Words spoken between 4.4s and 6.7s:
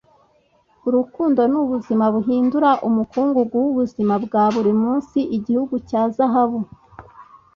buri munsi igihu cya zahabu.”